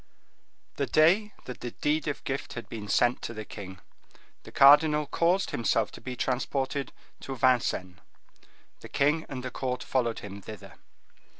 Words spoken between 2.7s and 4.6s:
sent to the king, the